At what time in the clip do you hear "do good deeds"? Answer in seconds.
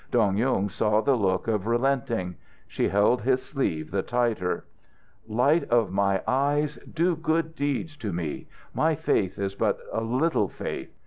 6.91-7.95